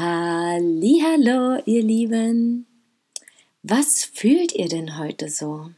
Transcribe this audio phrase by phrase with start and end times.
[0.00, 2.68] Hallo, ihr Lieben.
[3.64, 5.72] Was fühlt ihr denn heute so?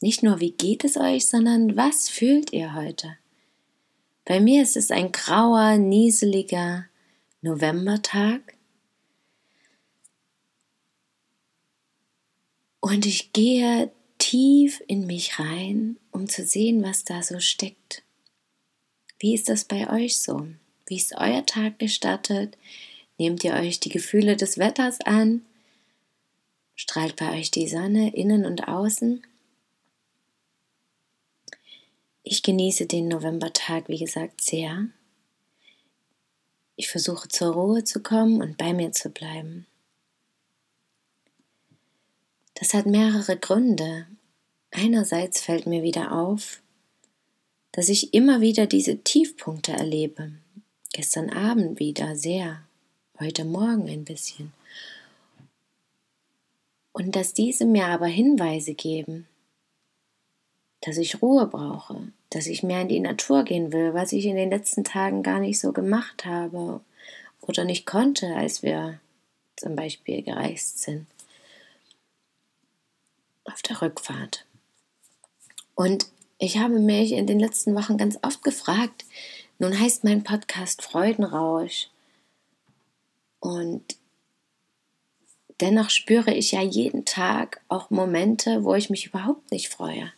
[0.00, 3.18] Nicht nur wie geht es euch, sondern was fühlt ihr heute?
[4.24, 6.86] Bei mir ist es ein grauer, nieseliger
[7.42, 8.56] Novembertag.
[12.80, 18.02] Und ich gehe tief in mich rein, um zu sehen, was da so steckt.
[19.18, 20.48] Wie ist das bei euch so?
[20.86, 22.56] Wie ist euer Tag gestartet?
[23.18, 25.44] Nehmt ihr euch die Gefühle des Wetters an?
[26.74, 29.22] Strahlt bei euch die Sonne innen und außen?
[32.22, 34.88] Ich genieße den Novembertag, wie gesagt, sehr.
[36.74, 39.66] Ich versuche zur Ruhe zu kommen und bei mir zu bleiben.
[42.52, 44.06] Das hat mehrere Gründe.
[44.70, 46.60] Einerseits fällt mir wieder auf,
[47.72, 50.32] dass ich immer wieder diese Tiefpunkte erlebe.
[50.92, 52.65] Gestern Abend wieder sehr
[53.20, 54.52] heute Morgen ein bisschen.
[56.92, 59.26] Und dass diese mir aber Hinweise geben,
[60.80, 64.36] dass ich Ruhe brauche, dass ich mehr in die Natur gehen will, was ich in
[64.36, 66.80] den letzten Tagen gar nicht so gemacht habe
[67.40, 69.00] oder nicht konnte, als wir
[69.56, 71.06] zum Beispiel gereist sind.
[73.44, 74.44] Auf der Rückfahrt.
[75.74, 76.06] Und
[76.38, 79.04] ich habe mich in den letzten Wochen ganz oft gefragt,
[79.58, 81.88] nun heißt mein Podcast Freudenrausch.
[83.46, 83.96] Und
[85.60, 90.12] dennoch spüre ich ja jeden Tag auch Momente, wo ich mich überhaupt nicht freue.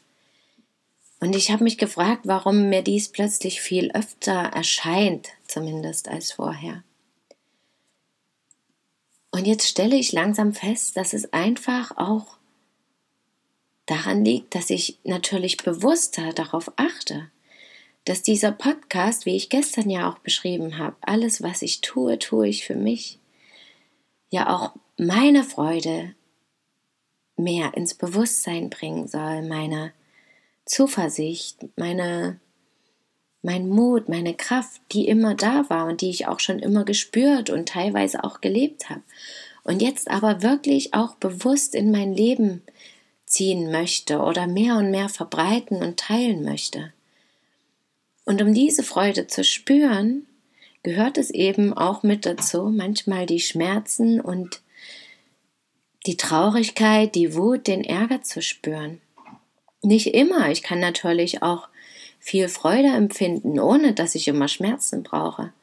[1.21, 6.83] Und ich habe mich gefragt, warum mir dies plötzlich viel öfter erscheint, zumindest als vorher.
[9.31, 12.38] Und jetzt stelle ich langsam fest, dass es einfach auch
[13.84, 17.31] daran liegt, dass ich natürlich bewusster darauf achte,
[18.08, 22.48] dass dieser Podcast, wie ich gestern ja auch beschrieben habe, alles, was ich tue, tue
[22.48, 23.19] ich für mich,
[24.30, 26.14] ja auch meine Freude
[27.36, 29.92] mehr ins Bewusstsein bringen soll, meine
[30.64, 32.41] Zuversicht, meine,
[33.42, 37.50] mein Mut, meine Kraft, die immer da war und die ich auch schon immer gespürt
[37.50, 39.02] und teilweise auch gelebt habe.
[39.64, 42.62] Und jetzt aber wirklich auch bewusst in mein Leben
[43.26, 46.92] ziehen möchte oder mehr und mehr verbreiten und teilen möchte.
[48.28, 50.27] Und um diese Freude zu spüren,
[50.83, 54.61] gehört es eben auch mit dazu, manchmal die Schmerzen und
[56.05, 59.00] die Traurigkeit, die Wut, den Ärger zu spüren.
[59.81, 60.50] Nicht immer.
[60.50, 61.69] Ich kann natürlich auch
[62.19, 65.55] viel Freude empfinden, ohne dass ich immer Schmerzen brauche.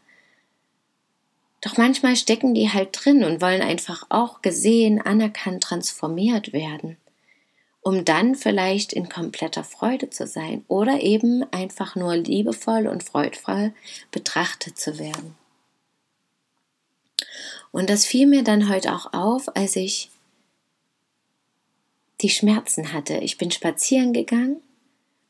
[1.61, 6.97] Doch manchmal stecken die halt drin und wollen einfach auch gesehen, anerkannt, transformiert werden
[7.87, 13.73] um dann vielleicht in kompletter Freude zu sein oder eben einfach nur liebevoll und freudvoll
[14.09, 15.35] betrachtet zu werden.
[17.71, 20.09] Und das fiel mir dann heute auch auf, als ich
[22.21, 23.17] die Schmerzen hatte.
[23.17, 24.61] Ich bin spazieren gegangen,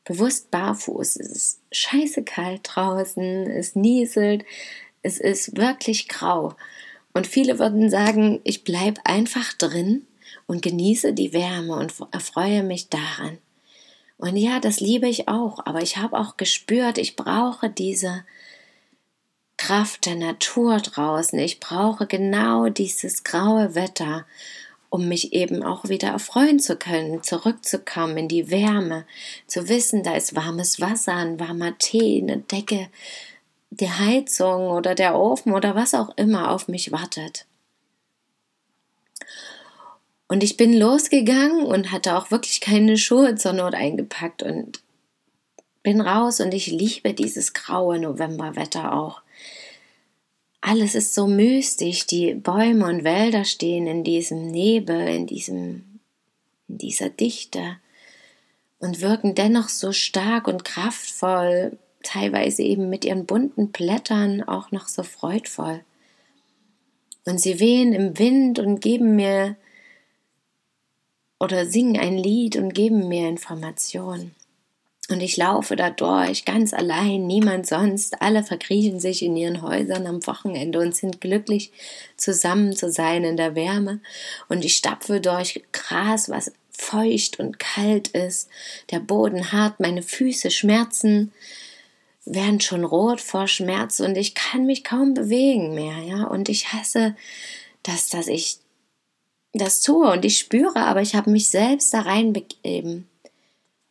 [0.06, 1.16] bewusst barfuß.
[1.16, 4.46] Es ist scheiße kalt draußen, es nieselt,
[5.02, 6.54] es ist wirklich grau.
[7.12, 10.06] Und viele würden sagen, ich bleibe einfach drin
[10.46, 13.38] und genieße die Wärme und erfreue mich daran.
[14.18, 18.24] Und ja, das liebe ich auch, aber ich habe auch gespürt, ich brauche diese
[19.56, 21.38] Kraft der Natur draußen.
[21.38, 24.26] Ich brauche genau dieses graue Wetter,
[24.90, 29.04] um mich eben auch wieder erfreuen zu können, zurückzukommen in die Wärme,
[29.46, 32.88] zu wissen, da ist warmes Wasser, ein warmer Tee, eine Decke,
[33.70, 37.46] die Heizung oder der Ofen oder was auch immer auf mich wartet.
[40.28, 44.80] Und ich bin losgegangen und hatte auch wirklich keine Schuhe zur Not eingepackt und
[45.82, 49.22] bin raus und ich liebe dieses graue Novemberwetter auch.
[50.60, 55.96] Alles ist so mystisch, die Bäume und Wälder stehen in diesem Nebel, in diesem
[56.68, 57.76] in dieser Dichte
[58.78, 64.88] und wirken dennoch so stark und kraftvoll, teilweise eben mit ihren bunten Blättern auch noch
[64.88, 65.82] so freudvoll.
[67.24, 69.56] Und sie wehen im Wind und geben mir
[71.38, 74.34] oder singen ein Lied und geben mir Informationen.
[75.08, 78.20] Und ich laufe da durch, ganz allein, niemand sonst.
[78.20, 81.70] Alle verkriechen sich in ihren Häusern am Wochenende und sind glücklich,
[82.16, 84.00] zusammen zu sein in der Wärme.
[84.48, 88.48] Und ich stapfe durch Gras, was feucht und kalt ist.
[88.90, 91.32] Der Boden hart, meine Füße schmerzen,
[92.24, 96.24] werden schon rot vor Schmerz und ich kann mich kaum bewegen mehr, ja.
[96.24, 97.14] Und ich hasse
[97.84, 98.58] das, dass ich
[99.58, 103.08] das tue und ich spüre, aber ich habe mich selbst da reinbegeben.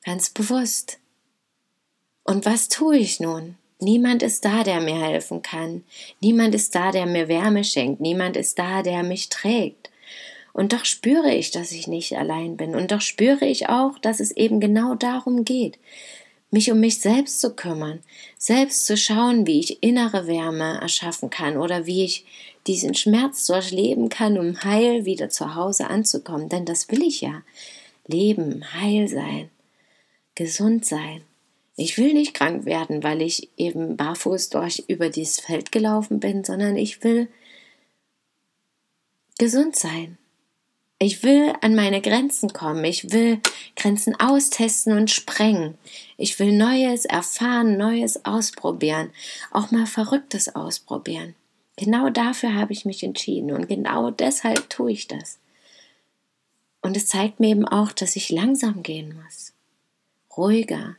[0.04, 1.00] Ganz bewusst.
[2.24, 3.56] Und was tue ich nun?
[3.80, 5.84] Niemand ist da, der mir helfen kann.
[6.22, 8.02] Niemand ist da, der mir Wärme schenkt.
[8.02, 9.90] Niemand ist da, der mich trägt.
[10.54, 12.76] Und doch spüre ich, dass ich nicht allein bin.
[12.76, 15.78] Und doch spüre ich auch, dass es eben genau darum geht,
[16.50, 18.00] mich um mich selbst zu kümmern,
[18.38, 22.26] selbst zu schauen, wie ich innere Wärme erschaffen kann oder wie ich
[22.68, 26.50] diesen Schmerz durchleben kann, um heil wieder zu Hause anzukommen.
[26.50, 27.44] Denn das will ich ja.
[28.08, 29.50] Leben, heil sein,
[30.36, 31.22] gesund sein.
[31.78, 36.44] Ich will nicht krank werden, weil ich eben barfuß durch über dieses Feld gelaufen bin,
[36.44, 37.28] sondern ich will
[39.38, 40.18] gesund sein.
[40.98, 42.86] Ich will an meine Grenzen kommen.
[42.86, 43.42] Ich will
[43.76, 45.78] Grenzen austesten und sprengen.
[46.16, 49.12] Ich will Neues erfahren, Neues ausprobieren,
[49.52, 51.36] auch mal Verrücktes ausprobieren.
[51.78, 55.40] Genau dafür habe ich mich entschieden und genau deshalb tue ich das.
[56.82, 59.54] Und es zeigt mir eben auch, dass ich langsam gehen muss.
[60.38, 60.96] Ruhiger,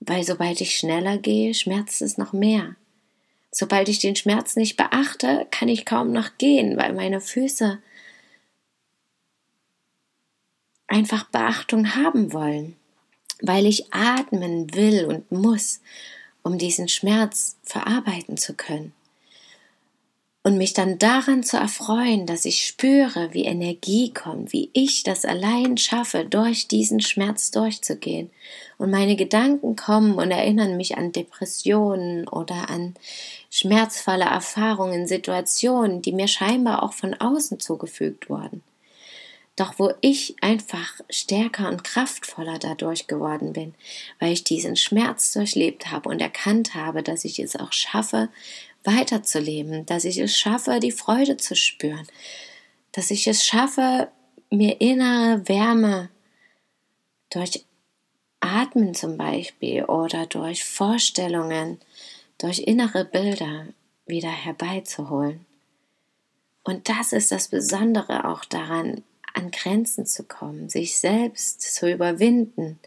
[0.00, 2.76] weil sobald ich schneller gehe, schmerzt es noch mehr.
[3.50, 7.78] Sobald ich den Schmerz nicht beachte, kann ich kaum noch gehen, weil meine Füße
[10.86, 12.76] einfach Beachtung haben wollen,
[13.42, 15.80] weil ich atmen will und muss,
[16.42, 18.95] um diesen Schmerz verarbeiten zu können
[20.46, 25.24] und mich dann daran zu erfreuen, dass ich spüre, wie Energie kommt, wie ich das
[25.24, 28.30] allein schaffe, durch diesen Schmerz durchzugehen.
[28.78, 32.94] Und meine Gedanken kommen und erinnern mich an Depressionen oder an
[33.50, 38.62] schmerzvolle Erfahrungen, Situationen, die mir scheinbar auch von außen zugefügt wurden.
[39.56, 43.74] Doch wo ich einfach stärker und kraftvoller dadurch geworden bin,
[44.20, 48.28] weil ich diesen Schmerz durchlebt habe und erkannt habe, dass ich es auch schaffe,
[48.86, 52.06] weiterzuleben, dass ich es schaffe, die Freude zu spüren,
[52.92, 54.08] dass ich es schaffe,
[54.50, 56.08] mir innere Wärme
[57.30, 57.64] durch
[58.40, 61.80] Atmen zum Beispiel oder durch Vorstellungen,
[62.38, 63.66] durch innere Bilder
[64.06, 65.44] wieder herbeizuholen.
[66.62, 69.02] Und das ist das Besondere auch daran,
[69.34, 72.78] an Grenzen zu kommen, sich selbst zu überwinden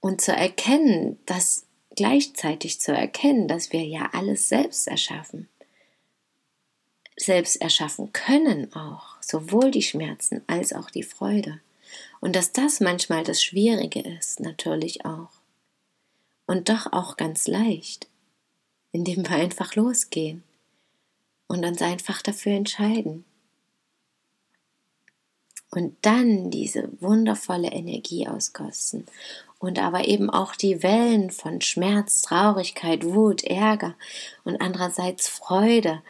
[0.00, 1.64] und zu erkennen, dass
[1.96, 5.48] gleichzeitig zu erkennen, dass wir ja alles selbst erschaffen.
[7.16, 11.60] Selbst erschaffen können auch, sowohl die Schmerzen als auch die Freude.
[12.20, 15.30] Und dass das manchmal das Schwierige ist, natürlich auch.
[16.46, 18.08] Und doch auch ganz leicht,
[18.92, 20.42] indem wir einfach losgehen
[21.46, 23.24] und uns einfach dafür entscheiden.
[25.70, 29.06] Und dann diese wundervolle Energie auskosten
[29.64, 33.94] und aber eben auch die Wellen von Schmerz, Traurigkeit, Wut, Ärger
[34.44, 36.02] und andererseits Freude,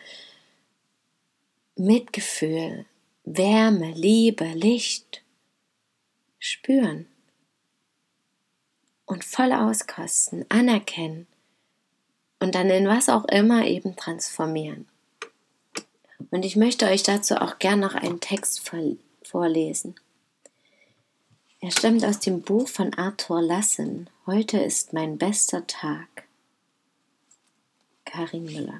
[1.76, 2.84] Mitgefühl,
[3.24, 5.22] Wärme, Liebe, Licht
[6.38, 7.06] spüren
[9.06, 11.26] und voll auskosten, anerkennen
[12.40, 14.88] und dann in was auch immer eben transformieren.
[16.30, 18.68] Und ich möchte euch dazu auch gern noch einen Text
[19.22, 19.94] vorlesen.
[21.64, 24.10] Er stammt aus dem Buch von Arthur Lassen.
[24.26, 26.24] Heute ist mein bester Tag.
[28.04, 28.76] Karin Müller.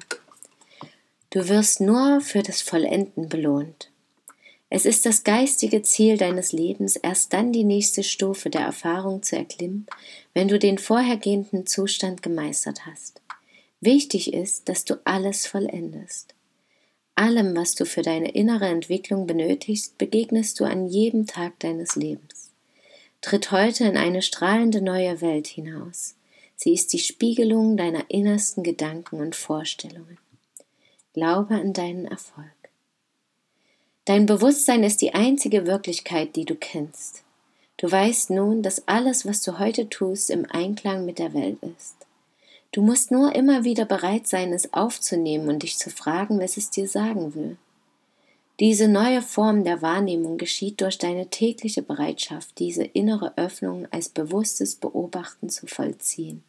[1.31, 3.89] Du wirst nur für das Vollenden belohnt.
[4.69, 9.35] Es ist das geistige Ziel deines Lebens, erst dann die nächste Stufe der Erfahrung zu
[9.35, 9.87] erklimmen,
[10.35, 13.19] wenn du den vorhergehenden Zustand gemeistert hast.
[13.81, 16.35] Wichtig ist, dass du alles vollendest.
[17.15, 22.44] Allem, was du für deine innere Entwicklung benötigst, begegnest du an jedem Tag deines Lebens
[23.25, 26.13] tritt heute in eine strahlende neue Welt hinaus.
[26.55, 30.19] Sie ist die Spiegelung deiner innersten Gedanken und Vorstellungen.
[31.13, 32.45] Glaube an deinen Erfolg.
[34.05, 37.23] Dein Bewusstsein ist die einzige Wirklichkeit, die du kennst.
[37.77, 41.95] Du weißt nun, dass alles, was du heute tust, im Einklang mit der Welt ist.
[42.71, 46.69] Du musst nur immer wieder bereit sein, es aufzunehmen und dich zu fragen, was es
[46.69, 47.57] dir sagen will.
[48.59, 54.75] Diese neue Form der Wahrnehmung geschieht durch deine tägliche Bereitschaft, diese innere Öffnung als bewusstes
[54.75, 56.41] Beobachten zu vollziehen.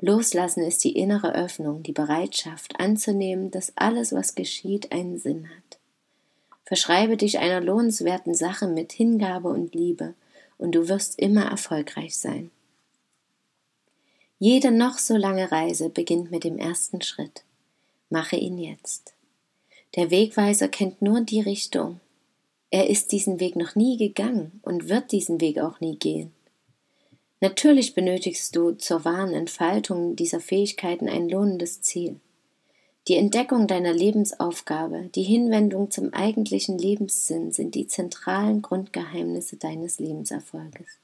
[0.00, 5.78] Loslassen ist die innere Öffnung, die Bereitschaft anzunehmen, dass alles, was geschieht, einen Sinn hat.
[6.64, 10.14] Verschreibe dich einer lohnenswerten Sache mit Hingabe und Liebe
[10.58, 12.52] und du wirst immer erfolgreich sein.
[14.38, 17.42] Jede noch so lange Reise beginnt mit dem ersten Schritt.
[18.08, 19.14] Mache ihn jetzt.
[19.96, 22.00] Der Wegweiser kennt nur die Richtung.
[22.70, 26.32] Er ist diesen Weg noch nie gegangen und wird diesen Weg auch nie gehen.
[27.40, 32.20] Natürlich benötigst du zur wahren Entfaltung dieser Fähigkeiten ein lohnendes Ziel.
[33.06, 40.98] Die Entdeckung deiner Lebensaufgabe, die Hinwendung zum eigentlichen Lebenssinn sind die zentralen Grundgeheimnisse deines Lebenserfolges.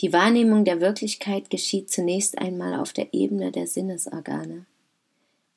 [0.00, 4.66] Die Wahrnehmung der Wirklichkeit geschieht zunächst einmal auf der Ebene der Sinnesorgane.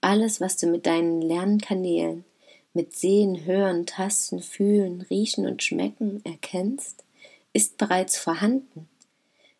[0.06, 2.26] Alles, was du mit deinen Lernkanälen,
[2.76, 7.04] mit Sehen, Hören, Tasten, Fühlen, Riechen und Schmecken erkennst,
[7.54, 8.88] ist bereits vorhanden.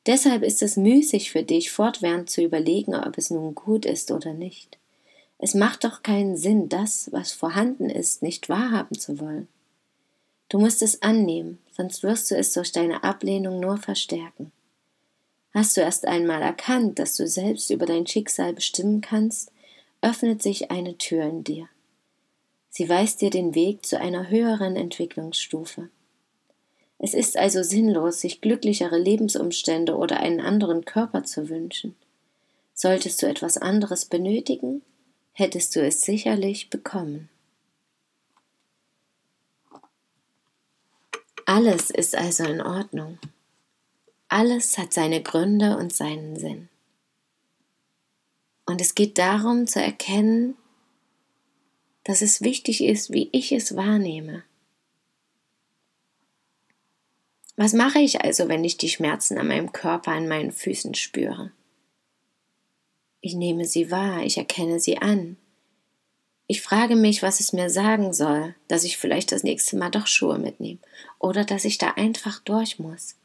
[0.06, 4.34] Deshalb ist es müßig für dich, fortwährend zu überlegen, ob es nun gut ist oder
[4.34, 4.78] nicht.
[5.40, 9.48] Es macht doch keinen Sinn, das, was vorhanden ist, nicht wahrhaben zu wollen.
[10.50, 14.52] Du musst es annehmen, sonst wirst du es durch deine Ablehnung nur verstärken.
[15.56, 19.52] Hast du erst einmal erkannt, dass du selbst über dein Schicksal bestimmen kannst,
[20.06, 21.68] öffnet sich eine Tür in dir.
[22.70, 25.90] Sie weist dir den Weg zu einer höheren Entwicklungsstufe.
[27.00, 31.96] Es ist also sinnlos, sich glücklichere Lebensumstände oder einen anderen Körper zu wünschen.
[32.76, 34.84] Solltest du etwas anderes benötigen,
[35.32, 37.30] hättest du es sicherlich bekommen.
[41.46, 43.18] Alles ist also in Ordnung.
[44.28, 46.70] Alles hat seine Gründe und seinen Sinn.
[48.76, 50.58] Und es geht darum zu erkennen,
[52.04, 54.44] dass es wichtig ist, wie ich es wahrnehme.
[57.56, 61.54] Was mache ich also, wenn ich die Schmerzen an meinem Körper, an meinen Füßen spüre?
[63.22, 65.38] Ich nehme sie wahr, ich erkenne sie an.
[66.48, 70.08] Ich frage mich, was es mir sagen soll, dass ich vielleicht das nächste Mal doch
[70.08, 70.80] Schuhe mitnehme
[71.18, 73.16] oder dass ich da einfach durch muss.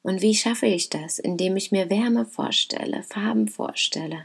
[0.00, 1.18] Und wie schaffe ich das?
[1.18, 4.24] Indem ich mir Wärme vorstelle, Farben vorstelle,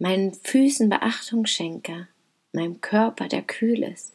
[0.00, 2.08] meinen Füßen Beachtung schenke,
[2.52, 4.14] meinem Körper, der kühl ist,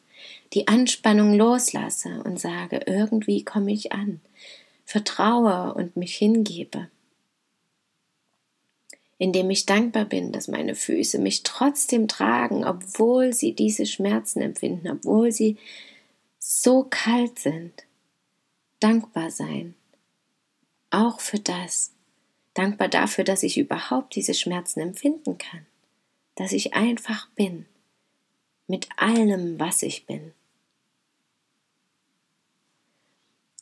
[0.54, 4.20] die Anspannung loslasse und sage, irgendwie komme ich an,
[4.86, 6.90] vertraue und mich hingebe
[9.18, 14.90] indem ich dankbar bin, dass meine Füße mich trotzdem tragen, obwohl sie diese Schmerzen empfinden,
[14.90, 15.58] obwohl sie
[16.38, 17.86] so kalt sind.
[18.80, 19.74] Dankbar sein.
[20.90, 21.94] Auch für das.
[22.54, 25.66] Dankbar dafür, dass ich überhaupt diese Schmerzen empfinden kann.
[26.36, 27.66] Dass ich einfach bin.
[28.68, 30.34] Mit allem, was ich bin.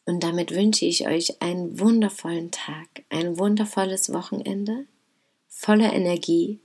[0.06, 4.86] Und damit wünsche ich euch einen wundervollen Tag, ein wundervolles Wochenende
[5.54, 6.60] voller Energie,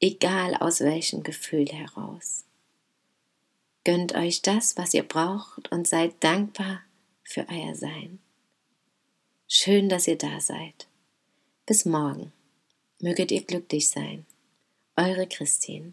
[0.00, 2.44] egal aus welchem Gefühl heraus.
[3.84, 6.80] Gönnt euch das, was ihr braucht und seid dankbar
[7.22, 8.18] für euer Sein.
[9.46, 10.88] Schön, dass ihr da seid.
[11.66, 12.32] Bis morgen.
[12.98, 14.24] Möget ihr glücklich sein.
[14.96, 15.92] Eure Christine.